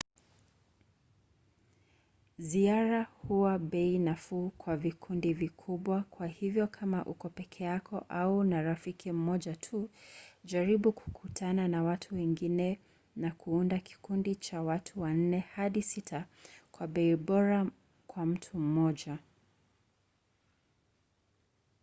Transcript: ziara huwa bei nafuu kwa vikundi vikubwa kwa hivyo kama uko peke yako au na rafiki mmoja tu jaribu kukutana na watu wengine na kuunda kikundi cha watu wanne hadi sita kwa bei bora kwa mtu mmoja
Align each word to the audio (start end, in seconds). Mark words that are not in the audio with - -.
ziara 2.37 3.03
huwa 3.03 3.59
bei 3.59 3.97
nafuu 3.97 4.49
kwa 4.49 4.77
vikundi 4.77 5.33
vikubwa 5.33 6.03
kwa 6.03 6.27
hivyo 6.27 6.67
kama 6.67 7.05
uko 7.05 7.29
peke 7.29 7.63
yako 7.63 8.05
au 8.09 8.43
na 8.43 8.61
rafiki 8.61 9.11
mmoja 9.11 9.55
tu 9.55 9.89
jaribu 10.45 10.91
kukutana 10.93 11.67
na 11.67 11.83
watu 11.83 12.15
wengine 12.15 12.79
na 13.15 13.31
kuunda 13.31 13.79
kikundi 13.79 14.35
cha 14.35 14.61
watu 14.61 15.01
wanne 15.01 15.39
hadi 15.39 15.81
sita 15.83 16.25
kwa 16.71 16.87
bei 16.87 17.15
bora 17.15 17.67
kwa 18.07 18.25
mtu 18.25 18.57
mmoja 18.59 19.17